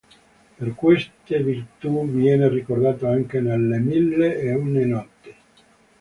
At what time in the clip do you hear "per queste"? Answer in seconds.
0.57-1.43